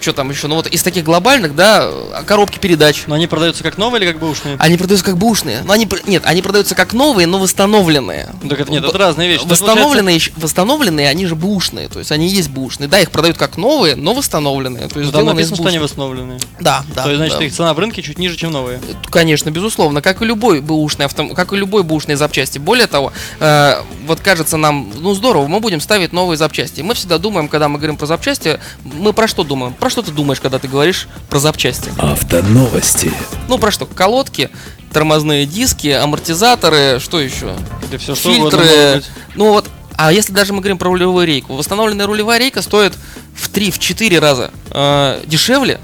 что 0.00 0.12
там 0.12 0.30
еще? 0.30 0.46
Ну 0.46 0.56
вот 0.56 0.66
из 0.66 0.82
таких 0.82 1.04
глобальных, 1.04 1.54
да, 1.54 1.84
э, 1.84 2.22
коробки 2.26 2.58
передач. 2.58 3.04
Но 3.06 3.14
они 3.14 3.26
продаются 3.26 3.62
как 3.62 3.78
новые 3.78 4.02
или 4.02 4.10
как 4.12 4.20
бэушные? 4.20 4.56
Они 4.58 4.76
продаются 4.76 5.04
как 5.04 5.16
бушные. 5.16 5.62
Но 5.64 5.72
они, 5.72 5.86
пр- 5.86 6.02
нет, 6.06 6.22
они 6.24 6.42
продаются 6.42 6.74
как 6.74 6.92
новые, 6.92 7.26
но 7.26 7.38
восстановленные. 7.38 8.28
Ну, 8.42 8.48
Так 8.48 8.60
это 8.60 8.70
нет, 8.72 8.84
это 8.84 8.96
разные 8.98 9.28
вещи. 9.28 9.44
Восстановленные, 9.46 10.18
щ- 10.18 10.32
восстановленные, 10.36 11.08
они 11.08 11.26
же 11.26 11.34
бушные, 11.34 11.88
то 11.88 11.98
есть 11.98 12.12
они 12.12 12.28
есть 12.28 12.50
бушные. 12.50 12.88
Да, 12.88 12.98
их 13.00 13.10
продают 13.10 13.36
как 13.38 13.56
новые, 13.56 13.96
но 13.96 14.14
восстановленные. 14.14 14.88
То 14.88 15.00
есть 15.00 15.12
Ну, 15.12 15.18
там 15.18 15.26
написано, 15.26 15.56
что 15.56 15.66
они 15.66 15.78
восстановленные. 15.78 16.38
Да, 16.60 16.84
да. 16.94 17.04
То 17.04 17.10
есть, 17.10 17.18
значит, 17.18 17.38
да. 17.38 17.44
их 17.44 17.52
цена 17.54 17.74
в 17.74 17.78
рынке 17.78 18.02
чуть 18.02 18.18
ниже, 18.18 18.36
чем 18.36 18.52
новые. 18.52 18.80
Конечно, 19.10 19.50
безусловно, 19.50 20.02
как 20.02 20.22
и 20.22 20.24
любой 20.24 20.60
бэушный 20.60 21.04
автом... 21.06 21.34
как 21.34 21.52
и 21.52 21.56
любой 21.56 21.82
бэушной 21.82 22.16
запчасти. 22.16 22.58
Более 22.58 22.86
того, 22.86 23.12
э, 23.40 23.82
вот 24.06 24.20
кажется 24.20 24.56
нам, 24.56 24.90
ну 24.98 25.14
здорово, 25.14 25.46
мы 25.46 25.60
будем 25.60 25.80
ставить 25.80 26.12
новые 26.12 26.36
запчасти. 26.36 26.80
Мы 26.80 26.94
всегда 26.94 27.18
думаем, 27.18 27.48
когда 27.48 27.68
мы 27.68 27.78
говорим 27.78 27.96
про 27.96 28.06
запчасти, 28.06 28.58
мы 28.84 29.12
про 29.12 29.28
что 29.28 29.44
думаем? 29.44 29.74
Про 29.78 29.90
что 29.90 30.02
ты 30.02 30.10
думаешь, 30.10 30.40
когда 30.40 30.58
ты 30.58 30.68
говоришь 30.68 31.08
про 31.28 31.38
запчасти? 31.38 31.92
Автоновости. 31.98 33.12
Ну 33.48 33.58
про 33.58 33.70
что? 33.70 33.86
Колодки, 33.86 34.50
тормозные 34.92 35.46
диски, 35.46 35.88
амортизаторы, 35.88 36.98
что 37.00 37.20
еще? 37.20 37.54
Или 37.88 37.98
все 37.98 38.14
что 38.14 38.30
Фильтры. 38.30 39.02
Ну 39.34 39.52
вот, 39.52 39.68
а 39.96 40.12
если 40.12 40.32
даже 40.32 40.52
мы 40.52 40.60
говорим 40.60 40.78
про 40.78 40.88
рулевую 40.88 41.26
рейку, 41.26 41.54
восстановленная 41.54 42.06
рулевая 42.06 42.38
рейка 42.38 42.62
стоит 42.62 42.94
в 43.34 43.50
3-4 43.50 44.18
раза 44.18 44.50
э, 44.70 45.22
дешевле, 45.26 45.80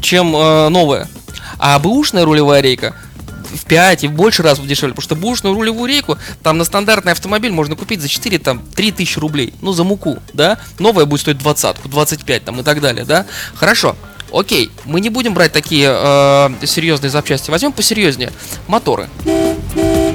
чем 0.00 0.34
э, 0.34 0.68
новая. 0.68 1.08
А 1.58 1.78
бэушная 1.78 2.24
рулевая 2.24 2.60
рейка 2.60 2.94
в 3.07 3.07
5 3.68 4.04
и 4.04 4.08
в 4.08 4.12
больше 4.12 4.42
раз 4.42 4.58
дешевле, 4.58 4.94
потому 4.94 5.04
что 5.04 5.16
бэушную 5.16 5.54
рулевую 5.54 5.88
рейку 5.88 6.18
там 6.42 6.58
на 6.58 6.64
стандартный 6.64 7.12
автомобиль 7.12 7.52
можно 7.52 7.76
купить 7.76 8.00
за 8.00 8.08
4, 8.08 8.38
там, 8.38 8.62
3 8.74 8.92
тысячи 8.92 9.18
рублей, 9.18 9.54
ну, 9.60 9.72
за 9.72 9.84
муку, 9.84 10.18
да, 10.32 10.58
новая 10.78 11.04
будет 11.04 11.20
стоить 11.20 11.38
20, 11.38 11.76
25 11.84 12.44
там 12.44 12.60
и 12.60 12.62
так 12.62 12.80
далее, 12.80 13.04
да, 13.04 13.26
хорошо, 13.54 13.96
окей, 14.32 14.70
мы 14.84 15.00
не 15.00 15.10
будем 15.10 15.34
брать 15.34 15.52
такие 15.52 15.88
э, 15.90 16.66
серьезные 16.66 17.10
запчасти, 17.10 17.50
возьмем 17.50 17.72
посерьезнее, 17.72 18.32
моторы, 18.66 19.08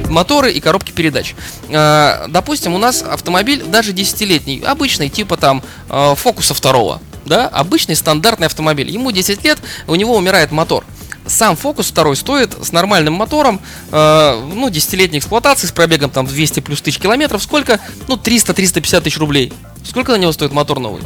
моторы 0.09 0.51
и 0.51 0.59
коробки 0.59 0.91
передач. 0.91 1.35
Э, 1.69 2.25
допустим, 2.29 2.73
у 2.73 2.77
нас 2.77 3.01
автомобиль 3.01 3.63
даже 3.63 3.91
10-летний, 3.91 4.61
обычный, 4.65 5.09
типа 5.09 5.37
там 5.37 5.63
э, 5.89 6.15
Фокуса 6.15 6.53
второго, 6.53 7.01
да, 7.25 7.47
обычный 7.47 7.95
стандартный 7.95 8.47
автомобиль. 8.47 8.89
Ему 8.89 9.11
10 9.11 9.43
лет, 9.43 9.59
у 9.87 9.95
него 9.95 10.15
умирает 10.15 10.51
мотор. 10.51 10.85
Сам 11.33 11.55
Фокус 11.55 11.87
второй 11.89 12.15
стоит 12.15 12.55
с 12.63 12.71
нормальным 12.71 13.13
мотором, 13.15 13.59
э, 13.91 14.41
ну, 14.53 14.69
10-летней 14.69 15.17
эксплуатации, 15.17 15.65
с 15.65 15.71
пробегом 15.71 16.11
там 16.11 16.27
в 16.27 16.29
200 16.31 16.59
плюс 16.59 16.79
тысяч 16.79 16.99
километров, 16.99 17.41
сколько? 17.41 17.79
Ну, 18.07 18.17
300-350 18.17 19.01
тысяч 19.01 19.17
рублей. 19.17 19.51
Сколько 19.83 20.11
на 20.11 20.17
него 20.17 20.31
стоит 20.31 20.51
мотор 20.53 20.79
новый? 20.79 21.01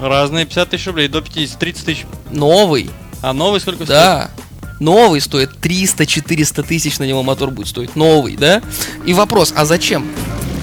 Разные 0.00 0.46
50 0.46 0.70
тысяч 0.70 0.86
рублей, 0.86 1.08
до 1.08 1.20
50, 1.20 1.58
30 1.58 1.84
тысяч. 1.84 2.06
Новый, 2.30 2.88
А 3.20 3.34
новый 3.34 3.60
сколько 3.60 3.84
стоит? 3.84 3.88
да. 3.90 4.30
Новый 4.78 5.20
стоит 5.20 5.50
300-400 5.60 6.62
тысяч 6.62 6.98
на 6.98 7.04
него 7.04 7.22
мотор 7.22 7.50
будет 7.50 7.68
стоить. 7.68 7.96
Новый, 7.96 8.36
да? 8.36 8.62
И 9.04 9.12
вопрос, 9.12 9.52
а 9.54 9.66
зачем? 9.66 10.10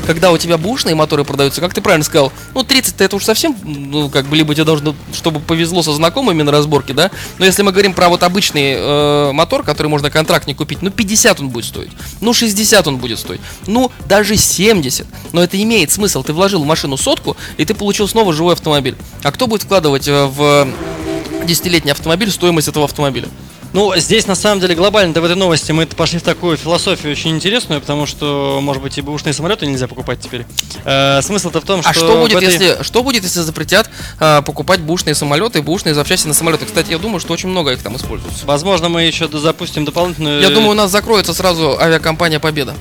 Когда 0.07 0.31
у 0.31 0.37
тебя 0.37 0.57
бушные 0.57 0.95
моторы 0.95 1.25
продаются, 1.25 1.59
как 1.59 1.73
ты 1.73 1.81
правильно 1.81 2.05
сказал, 2.05 2.31
ну 2.53 2.61
30-то 2.61 3.03
это 3.03 3.17
уж 3.17 3.25
совсем, 3.25 3.57
ну 3.65 4.09
как 4.09 4.25
бы 4.27 4.37
либо 4.37 4.55
тебе 4.55 4.63
должно, 4.63 4.95
чтобы 5.13 5.41
повезло 5.41 5.83
со 5.83 5.91
знакомыми 5.91 6.43
на 6.43 6.51
разборке, 6.53 6.93
да? 6.93 7.11
Но 7.39 7.45
если 7.45 7.61
мы 7.61 7.73
говорим 7.73 7.93
про 7.93 8.07
вот 8.07 8.23
обычный 8.23 8.75
э, 8.77 9.31
мотор, 9.33 9.63
который 9.63 9.87
можно 9.87 10.09
контрактник 10.09 10.55
купить, 10.57 10.81
ну 10.81 10.91
50 10.91 11.41
он 11.41 11.49
будет 11.49 11.65
стоить, 11.65 11.91
ну 12.21 12.33
60 12.33 12.87
он 12.87 12.97
будет 12.97 13.19
стоить, 13.19 13.41
ну 13.67 13.91
даже 14.07 14.37
70. 14.37 15.05
Но 15.33 15.43
это 15.43 15.61
имеет 15.61 15.91
смысл, 15.91 16.23
ты 16.23 16.31
вложил 16.31 16.63
в 16.63 16.65
машину 16.65 16.95
сотку, 16.95 17.35
и 17.57 17.65
ты 17.65 17.73
получил 17.73 18.07
снова 18.07 18.31
живой 18.31 18.53
автомобиль. 18.53 18.95
А 19.23 19.31
кто 19.33 19.45
будет 19.45 19.63
вкладывать 19.63 20.07
э, 20.07 20.25
в 20.25 20.69
10-летний 21.43 21.91
автомобиль 21.91 22.31
стоимость 22.31 22.69
этого 22.69 22.85
автомобиля? 22.85 23.27
Ну, 23.73 23.93
здесь 23.97 24.27
на 24.27 24.35
самом 24.35 24.59
деле 24.61 24.75
глобально-то 24.75 25.21
в 25.21 25.25
этой 25.25 25.35
новости 25.35 25.71
мы 25.71 25.85
пошли 25.85 26.19
в 26.19 26.23
такую 26.23 26.57
философию 26.57 27.11
очень 27.11 27.31
интересную, 27.31 27.81
потому 27.81 28.05
что, 28.05 28.59
может 28.61 28.81
быть, 28.81 28.97
и 28.97 29.01
бэушные 29.01 29.33
самолеты 29.33 29.67
нельзя 29.67 29.87
покупать 29.87 30.19
теперь. 30.21 30.45
Э, 30.85 31.21
смысл-то 31.21 31.61
в 31.61 31.65
том, 31.65 31.81
что... 31.81 31.89
А 31.91 31.93
что 31.93 32.17
будет, 32.17 32.37
этой- 32.37 32.45
если 32.45 32.83
что 32.83 33.03
будет, 33.03 33.23
если 33.23 33.41
запретят 33.41 33.89
э, 34.19 34.41
покупать 34.43 34.79
бушные 34.79 35.15
самолеты 35.15 35.59
и 35.59 35.61
бушные 35.61 35.93
запчасти 35.93 36.27
на 36.27 36.33
самолеты? 36.33 36.65
Кстати, 36.65 36.91
я 36.91 36.97
думаю, 36.97 37.19
что 37.19 37.33
очень 37.33 37.49
много 37.49 37.73
их 37.73 37.83
там 37.83 37.95
используется. 37.97 38.45
Возможно, 38.45 38.89
мы 38.89 39.03
еще 39.03 39.27
запустим 39.31 39.85
дополнительную... 39.85 40.41
Я 40.41 40.49
думаю, 40.49 40.71
у 40.71 40.75
нас 40.75 40.89
закроется 40.89 41.33
сразу 41.33 41.77
авиакомпания 41.79 42.39
Победа. 42.39 42.73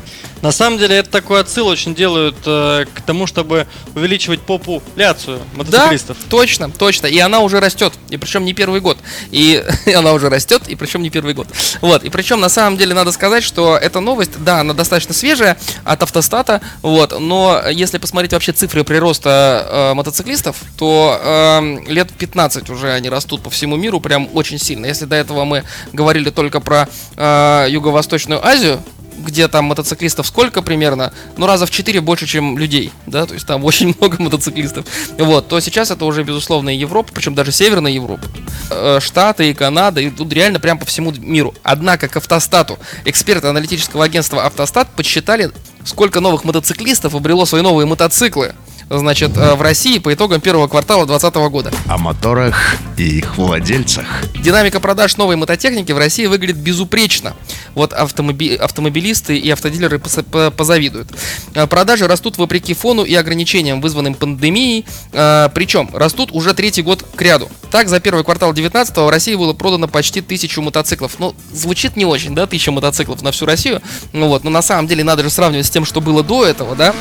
На 0.42 0.52
самом 0.52 0.78
деле, 0.78 0.96
это 0.96 1.10
такой 1.10 1.40
отсыл 1.40 1.66
очень 1.66 1.94
делают 1.94 2.36
э, 2.44 2.84
к 2.94 3.00
тому, 3.02 3.26
чтобы 3.26 3.66
увеличивать 3.94 4.40
популяцию 4.42 5.38
Да, 5.38 5.58
мотоциклистов. 5.58 6.16
точно, 6.28 6.70
точно. 6.70 7.06
И 7.06 7.18
она 7.18 7.40
уже 7.40 7.58
растет. 7.60 7.92
И 8.10 8.16
причем 8.16 8.44
не 8.44 8.52
первый 8.52 8.80
год. 8.80 8.98
И 9.30 9.64
она 9.94 10.12
уже 10.12 10.28
растет, 10.28 10.68
и 10.68 10.74
причем 10.76 11.02
не 11.02 11.10
первый 11.10 11.34
год. 11.34 11.48
Вот. 11.80 12.04
И 12.04 12.10
причем 12.10 12.40
на 12.40 12.48
самом 12.48 12.76
деле 12.76 12.94
надо 12.94 13.12
сказать, 13.12 13.42
что 13.42 13.76
эта 13.76 14.00
новость, 14.00 14.32
да, 14.38 14.60
она 14.60 14.74
достаточно 14.74 15.14
свежая 15.14 15.56
от 15.84 16.02
автостата. 16.02 16.60
Вот. 16.82 17.18
Но 17.18 17.62
если 17.70 17.98
посмотреть 17.98 18.32
вообще 18.32 18.52
цифры 18.52 18.84
прироста 18.84 19.66
э, 19.68 19.94
мотоциклистов, 19.94 20.56
то 20.78 21.18
э, 21.22 21.78
лет 21.88 22.12
15 22.12 22.70
уже 22.70 22.92
они 22.92 23.08
растут 23.08 23.42
по 23.42 23.50
всему 23.50 23.76
миру 23.76 24.00
прям 24.00 24.28
очень 24.34 24.58
сильно. 24.58 24.86
Если 24.86 25.06
до 25.06 25.16
этого 25.16 25.44
мы 25.44 25.64
говорили 25.92 26.30
только 26.30 26.60
про 26.60 26.88
э, 27.16 27.66
Юго-Восточную 27.70 28.44
Азию, 28.46 28.82
где 29.18 29.48
там 29.48 29.66
мотоциклистов 29.66 30.26
сколько 30.26 30.62
примерно, 30.62 31.12
ну 31.36 31.46
раза 31.46 31.66
в 31.66 31.70
4 31.70 32.00
больше, 32.00 32.26
чем 32.26 32.58
людей, 32.58 32.92
да, 33.06 33.26
то 33.26 33.34
есть 33.34 33.46
там 33.46 33.64
очень 33.64 33.94
много 33.98 34.22
мотоциклистов, 34.22 34.86
вот, 35.18 35.48
то 35.48 35.60
сейчас 35.60 35.90
это 35.90 36.04
уже, 36.04 36.22
безусловно, 36.22 36.74
и 36.74 36.78
Европа, 36.78 37.10
причем 37.12 37.34
даже 37.34 37.52
Северная 37.52 37.92
Европа, 37.92 38.26
Э, 38.68 38.98
Штаты 39.00 39.50
и 39.50 39.54
Канада, 39.54 40.00
и 40.00 40.10
тут 40.10 40.32
реально 40.32 40.58
прям 40.58 40.78
по 40.78 40.86
всему 40.86 41.12
миру. 41.12 41.54
Однако 41.62 42.08
к 42.08 42.16
автостату 42.16 42.78
эксперты 43.04 43.46
аналитического 43.46 44.04
агентства 44.04 44.44
Автостат 44.44 44.88
подсчитали, 44.94 45.50
сколько 45.84 46.20
новых 46.20 46.44
мотоциклистов 46.44 47.14
обрело 47.14 47.44
свои 47.46 47.62
новые 47.62 47.86
мотоциклы, 47.86 48.54
значит, 48.88 49.36
э, 49.36 49.54
в 49.54 49.62
России 49.62 49.98
по 49.98 50.12
итогам 50.14 50.40
первого 50.40 50.68
квартала 50.68 51.06
2020 51.06 51.48
года. 51.50 51.70
О 51.88 51.98
моторах 51.98 52.76
и 52.96 53.18
их 53.18 53.36
владельцах. 53.36 54.06
Динамика 54.42 54.80
продаж 54.80 55.16
новой 55.16 55.36
мототехники 55.36 55.92
в 55.92 55.98
России 55.98 56.26
выглядит 56.26 56.56
безупречно. 56.56 57.34
Вот 57.74 57.92
автомоби- 57.92 58.56
автомобилисты 58.56 59.36
и 59.36 59.50
автодилеры 59.50 59.98
позавидуют. 59.98 61.08
Э, 61.54 61.66
Продажи 61.66 62.06
растут 62.06 62.38
вопреки 62.38 62.74
фону 62.74 63.02
и 63.04 63.14
ограничениям, 63.14 63.80
вызванным 63.80 64.14
пандемией. 64.14 64.84
Э, 65.12 65.48
Причем 65.54 65.90
растут 65.92 66.30
уже 66.32 66.54
третий 66.54 66.82
год 66.82 67.04
к 67.14 67.20
ряду. 67.22 67.48
Так, 67.70 67.88
за 67.88 68.00
первый 68.00 68.24
квартал 68.24 68.52
19 68.52 68.96
в 68.96 69.08
России 69.10 69.34
было 69.34 69.52
продано 69.52 69.88
почти 69.88 70.20
тысячу 70.20 70.62
мотоциклов. 70.62 71.16
Ну, 71.18 71.34
звучит 71.52 71.96
не 71.96 72.04
очень, 72.04 72.34
да, 72.34 72.46
тысяча 72.46 72.70
мотоциклов 72.72 73.22
на 73.22 73.32
всю 73.32 73.46
Россию. 73.46 73.82
Ну 74.12 74.28
вот, 74.28 74.44
но 74.44 74.50
на 74.50 74.62
самом 74.62 74.86
деле 74.86 75.02
надо 75.04 75.22
же 75.22 75.30
сравнивать 75.30 75.66
с 75.66 75.70
тем, 75.70 75.84
что 75.84 76.00
было 76.00 76.22
до 76.22 76.44
этого, 76.46 76.74
да. 76.76 76.94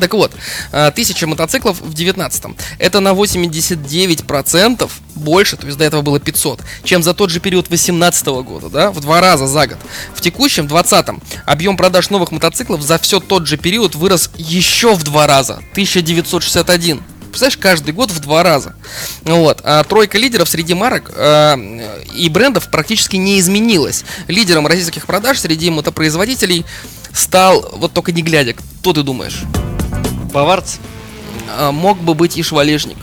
Так 0.00 0.14
вот, 0.14 0.32
э, 0.72 0.90
тысяча 0.94 1.26
мотоциклов 1.26 1.80
в 1.80 1.92
19-м. 1.92 2.56
Это 2.78 3.00
на 3.00 3.12
89% 3.12 4.90
больше, 5.14 5.56
то 5.56 5.66
есть 5.66 5.78
до 5.78 5.84
этого 5.84 6.02
было 6.02 6.20
500, 6.20 6.60
чем 6.84 7.02
за 7.02 7.14
тот 7.14 7.30
же 7.30 7.40
период 7.40 7.68
18 7.68 8.26
года, 8.42 8.68
да, 8.68 8.90
в 8.90 9.00
два 9.00 9.20
раза 9.20 9.46
за 9.46 9.66
год. 9.66 9.78
В 10.14 10.20
текущем 10.20 10.66
20-м 10.66 11.20
объем 11.44 11.76
продаж 11.76 12.10
новых 12.10 12.30
мотоциклов 12.30 12.82
за 12.82 12.98
все 12.98 13.20
тот 13.20 13.46
же 13.46 13.56
период 13.56 13.94
вырос 13.94 14.30
еще 14.36 14.94
в 14.94 15.02
два 15.02 15.26
раза, 15.26 15.54
1961. 15.72 17.02
Представляешь, 17.28 17.58
каждый 17.58 17.92
год 17.92 18.10
в 18.10 18.20
два 18.20 18.42
раза. 18.42 18.74
Вот. 19.22 19.60
А 19.62 19.84
тройка 19.84 20.18
лидеров 20.18 20.48
среди 20.48 20.74
марок 20.74 21.12
э, 21.14 21.56
и 22.16 22.28
брендов 22.30 22.70
практически 22.70 23.16
не 23.16 23.38
изменилась. 23.38 24.04
Лидером 24.28 24.66
российских 24.66 25.06
продаж 25.06 25.38
среди 25.38 25.70
мотопроизводителей 25.70 26.64
стал, 27.12 27.68
вот 27.74 27.92
только 27.92 28.12
не 28.12 28.22
глядя, 28.22 28.54
кто 28.54 28.92
ты 28.92 29.02
думаешь? 29.02 29.44
Баварц 30.32 30.76
А, 31.56 31.72
мог 31.72 31.98
бы 32.00 32.14
быть 32.14 32.36
и 32.36 32.42
швалежник. 32.42 32.98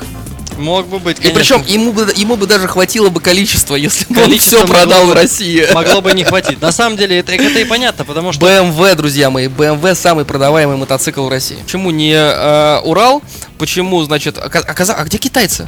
мог 0.57 0.87
бы 0.87 0.99
быть, 0.99 1.19
И 1.19 1.29
конечно. 1.29 1.57
причем 1.59 1.63
ему 1.73 1.91
бы, 1.91 2.07
ему 2.15 2.35
бы 2.37 2.47
даже 2.47 2.67
хватило 2.67 3.09
бы 3.09 3.19
количества, 3.19 3.75
если 3.75 4.05
бы 4.13 4.23
он 4.23 4.37
все 4.39 4.65
продал 4.65 5.05
в 5.07 5.13
России. 5.13 5.67
Могло 5.73 6.01
бы 6.01 6.13
не 6.13 6.23
хватить. 6.23 6.61
На 6.61 6.71
самом 6.71 6.95
деле, 6.97 7.17
это, 7.19 7.33
это 7.33 7.59
и 7.59 7.65
понятно, 7.65 8.05
потому 8.05 8.31
что... 8.31 8.45
BMW, 8.45 8.95
друзья 8.95 9.29
мои, 9.29 9.47
BMW 9.47 9.95
самый 9.95 10.23
продаваемый 10.25 10.77
мотоцикл 10.77 11.25
в 11.25 11.29
России. 11.29 11.57
Почему 11.65 11.91
не 11.91 12.13
э, 12.13 12.79
Урал? 12.85 13.21
Почему, 13.57 14.01
значит, 14.03 14.37
ока- 14.37 14.63
оказа- 14.65 14.93
а 14.95 15.03
где 15.03 15.17
китайцы? 15.17 15.67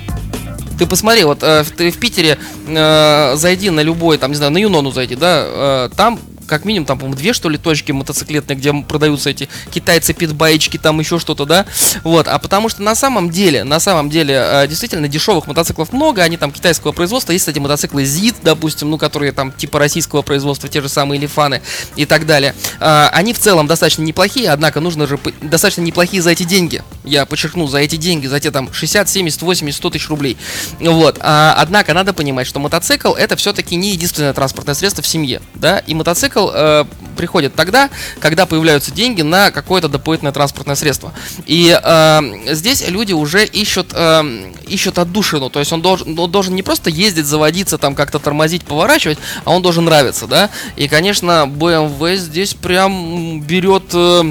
Ты 0.79 0.85
посмотри, 0.85 1.23
вот 1.23 1.39
э, 1.41 1.65
ты 1.75 1.89
в 1.91 1.97
Питере 1.97 2.37
э, 2.67 3.33
зайди 3.35 3.69
на 3.71 3.81
любой, 3.81 4.17
там, 4.19 4.29
не 4.31 4.37
знаю, 4.37 4.51
на 4.53 4.59
Юнону 4.59 4.91
зайди, 4.91 5.15
да, 5.15 5.43
э, 5.47 5.89
там 5.97 6.19
как 6.48 6.66
минимум, 6.66 6.86
там, 6.86 6.98
по-моему, 6.98 7.18
две, 7.18 7.34
что 7.34 7.50
ли, 7.50 7.58
точки 7.58 7.92
мотоциклетные, 7.92 8.58
где 8.58 8.74
продаются 8.74 9.30
эти 9.30 9.50
китайцы, 9.72 10.13
питбайчики, 10.13 10.77
там 10.77 11.00
еще 11.00 11.20
что-то, 11.20 11.46
да, 11.46 11.66
вот, 12.04 12.27
а 12.27 12.39
потому 12.39 12.70
что 12.70 12.82
на 12.82 12.96
самом 12.96 13.30
деле, 13.30 13.63
на 13.63 13.80
самом 13.80 14.10
деле, 14.10 14.34
э, 14.36 14.68
действительно, 14.68 15.08
дешевых 15.08 15.48
мотоциклов 15.48 15.94
много, 15.94 16.24
они 16.24 16.38
там 16.38 16.51
китайского 16.51 16.92
производства, 16.92 17.32
есть, 17.32 17.44
кстати, 17.44 17.60
мотоциклы 17.60 18.04
ZIT, 18.04 18.38
допустим, 18.42 18.89
ну, 18.89 18.98
которые 18.98 19.32
там 19.32 19.51
типа 19.51 19.80
российского 19.80 20.22
производства, 20.22 20.70
те 20.70 20.82
же 20.82 20.89
самые 20.89 21.20
Лифаны 21.20 21.62
и 21.96 22.06
так 22.06 22.25
далее, 22.25 22.56
А, 22.80 23.10
они 23.13 23.34
в 23.34 23.39
целом 23.39 23.68
достаточно 23.68 24.04
неплохие, 24.04 24.50
однако 24.50 24.80
нужно 24.80 25.08
же 25.08 25.20
достаточно 25.42 25.82
неплохие 25.82 26.22
за 26.22 26.32
эти 26.32 26.44
деньги, 26.44 26.84
я 27.04 27.25
подчеркну, 27.25 27.68
за 27.68 27.80
эти 27.80 27.96
деньги, 27.98 28.27
за 28.27 28.39
те 28.39 28.51
там 28.51 28.72
60, 28.72 29.10
70, 29.10 29.42
80, 29.42 29.77
100 29.77 29.89
тысяч 29.89 30.10
рублей, 30.10 30.38
вот, 30.80 31.18
А, 31.20 31.56
однако 31.58 31.94
надо 31.94 32.13
понимать, 32.13 32.48
что 32.48 32.60
мотоцикл 32.60 33.13
это 33.13 33.36
все-таки 33.36 33.75
не 33.75 33.92
единственное 33.92 34.34
транспортное 34.34 34.75
средство 34.75 35.04
в 35.04 35.08
семье, 35.08 35.42
да, 35.56 35.80
и 35.80 35.94
мотоцикл 35.94 36.37
э, 36.38 36.86
приходит 37.15 37.56
тогда, 37.56 37.89
когда 38.20 38.46
появляются 38.46 38.91
деньги 38.91 39.22
на 39.22 39.51
какое-то 39.51 39.89
дополнительное 39.89 40.32
транспортное 40.32 40.75
средство. 40.75 41.13
И 41.46 41.77
э, 41.82 42.22
здесь 42.53 42.88
люди 42.88 43.13
уже 43.13 43.46
ищут, 43.46 43.91
э, 43.94 44.53
ищут 44.67 45.00
отдушину, 45.00 45.50
то 45.50 45.60
есть 45.60 45.74
он 45.74 45.82
должен, 45.82 46.17
он 46.17 46.32
должен 46.32 46.56
не 46.56 46.63
просто 46.63 46.89
ездить, 46.89 47.25
заводиться, 47.25 47.77
там 47.77 47.96
как-то 47.96 48.20
тормозить, 48.20 48.63
поворачивать, 48.63 49.17
а 49.44 49.51
он 49.51 49.62
должен 49.62 49.86
нравиться, 49.86 50.27
да. 50.27 50.50
И, 50.75 50.88
конечно, 50.88 51.46
BMW 51.48 52.15
здесь 52.15 52.53
прям 52.53 53.41
берет... 53.41 53.91
э, 53.94 54.24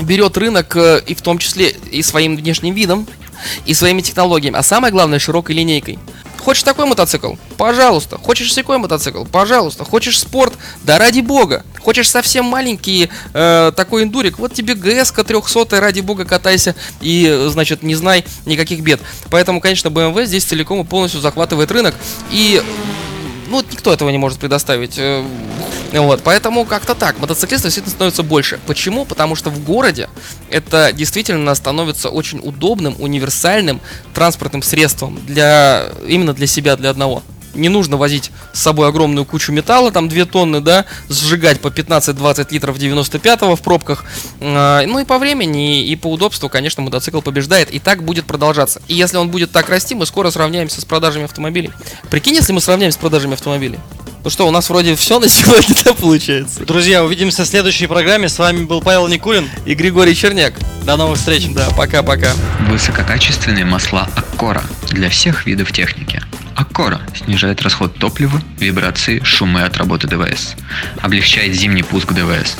берет 0.00 0.36
рынок 0.36 0.76
э, 0.76 1.02
и 1.06 1.14
в 1.14 1.22
том 1.22 1.38
числе 1.38 1.70
и 1.90 2.02
своим 2.02 2.36
внешним 2.36 2.74
видом, 2.74 3.06
и 3.66 3.74
своими 3.74 4.00
технологиями, 4.00 4.56
а 4.56 4.62
самое 4.62 4.92
главное 4.92 5.18
широкой 5.18 5.54
линейкой. 5.54 5.98
Хочешь 6.40 6.62
такой 6.62 6.86
мотоцикл? 6.86 7.34
Пожалуйста. 7.56 8.18
Хочешь 8.18 8.52
секой 8.52 8.78
мотоцикл? 8.78 9.24
Пожалуйста. 9.24 9.84
Хочешь 9.84 10.18
спорт? 10.18 10.54
Да 10.82 10.98
ради 10.98 11.20
бога. 11.20 11.64
Хочешь 11.82 12.10
совсем 12.10 12.44
маленький 12.44 13.10
э, 13.34 13.72
такой 13.76 14.04
индурик? 14.04 14.38
Вот 14.38 14.54
тебе 14.54 14.74
ГС-ка 14.74 15.24
300 15.24 15.80
ради 15.80 16.00
бога 16.00 16.24
катайся 16.24 16.74
и, 17.00 17.46
значит, 17.48 17.82
не 17.82 17.94
знай 17.94 18.24
никаких 18.46 18.80
бед. 18.80 19.00
Поэтому, 19.30 19.60
конечно, 19.60 19.88
BMW 19.88 20.26
здесь 20.26 20.44
целиком 20.44 20.80
и 20.80 20.84
полностью 20.84 21.20
захватывает 21.20 21.70
рынок. 21.70 21.94
И 22.30 22.62
никто 23.78 23.92
этого 23.92 24.10
не 24.10 24.18
может 24.18 24.38
предоставить. 24.38 24.94
э, 24.98 25.22
Вот, 25.92 26.22
поэтому 26.24 26.64
как-то 26.64 26.94
так. 26.94 27.18
Мотоциклистов 27.18 27.66
действительно 27.66 27.94
становится 27.94 28.22
больше. 28.22 28.58
Почему? 28.66 29.04
Потому 29.04 29.36
что 29.36 29.50
в 29.50 29.64
городе 29.64 30.08
это 30.50 30.92
действительно 30.92 31.54
становится 31.54 32.08
очень 32.10 32.40
удобным, 32.42 32.96
универсальным 32.98 33.80
транспортным 34.14 34.62
средством 34.62 35.18
для 35.26 35.86
именно 36.06 36.34
для 36.34 36.46
себя, 36.46 36.76
для 36.76 36.90
одного. 36.90 37.22
Не 37.58 37.68
нужно 37.68 37.96
возить 37.96 38.30
с 38.52 38.60
собой 38.60 38.88
огромную 38.88 39.24
кучу 39.24 39.52
металла, 39.52 39.90
там 39.90 40.08
2 40.08 40.24
тонны, 40.24 40.60
да, 40.60 40.84
сжигать 41.08 41.60
по 41.60 41.68
15-20 41.68 42.46
литров 42.50 42.78
95-го 42.78 43.56
в 43.56 43.60
пробках. 43.62 44.04
А, 44.40 44.84
Ну 44.86 44.98
и 45.00 45.04
по 45.04 45.18
времени, 45.18 45.84
и 45.84 45.96
по 45.96 46.10
удобству, 46.12 46.48
конечно, 46.48 46.82
мотоцикл 46.82 47.20
побеждает, 47.20 47.70
и 47.70 47.78
так 47.78 48.02
будет 48.02 48.24
продолжаться. 48.26 48.80
И 48.88 48.94
если 48.94 49.16
он 49.16 49.28
будет 49.30 49.50
так 49.50 49.68
расти, 49.68 49.94
мы 49.94 50.06
скоро 50.06 50.30
сравняемся 50.30 50.80
с 50.80 50.84
продажами 50.84 51.24
автомобилей. 51.24 51.70
Прикинь, 52.10 52.34
если 52.34 52.52
мы 52.52 52.60
сравняемся 52.60 52.98
с 52.98 53.00
продажами 53.00 53.34
автомобилей. 53.34 53.78
Ну 54.24 54.30
что, 54.30 54.46
у 54.48 54.50
нас 54.50 54.68
вроде 54.68 54.94
все 54.96 55.20
на 55.20 55.28
сегодня 55.28 55.74
да, 55.84 55.94
получается. 55.94 56.64
Друзья, 56.64 57.04
увидимся 57.04 57.44
в 57.44 57.46
следующей 57.46 57.86
программе. 57.86 58.28
С 58.28 58.38
вами 58.38 58.64
был 58.64 58.80
Павел 58.80 59.06
Никулин. 59.08 59.48
И 59.64 59.74
Григорий 59.74 60.14
Черняк. 60.14 60.54
До 60.84 60.96
новых 60.96 61.18
встреч. 61.18 61.46
Да, 61.50 61.68
пока-пока. 61.76 62.32
Высококачественные 62.68 63.64
масла 63.64 64.08
Аккора 64.16 64.62
для 64.90 65.08
всех 65.08 65.46
видов 65.46 65.72
техники. 65.72 66.20
Аккора 66.58 67.00
снижает 67.14 67.62
расход 67.62 67.94
топлива, 67.94 68.42
вибрации, 68.58 69.22
шумы 69.22 69.62
от 69.62 69.76
работы 69.76 70.08
ДВС. 70.08 70.56
Облегчает 71.00 71.54
зимний 71.54 71.84
пуск 71.84 72.12
ДВС. 72.12 72.56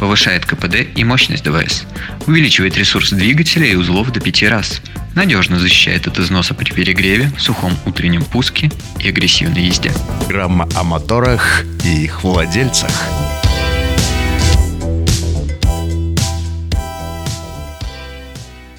Повышает 0.00 0.44
КПД 0.44 0.78
и 0.96 1.04
мощность 1.04 1.44
ДВС. 1.44 1.84
Увеличивает 2.26 2.76
ресурс 2.76 3.10
двигателя 3.10 3.66
и 3.66 3.76
узлов 3.76 4.10
до 4.10 4.18
5 4.18 4.42
раз. 4.48 4.80
Надежно 5.14 5.60
защищает 5.60 6.08
от 6.08 6.18
износа 6.18 6.54
при 6.54 6.72
перегреве, 6.72 7.30
сухом 7.38 7.78
утреннем 7.86 8.24
пуске 8.24 8.68
и 8.98 9.08
агрессивной 9.08 9.62
езде. 9.62 9.92
Программа 10.18 10.68
о 10.74 10.82
моторах 10.82 11.62
и 11.84 12.02
их 12.02 12.24
владельцах. 12.24 12.90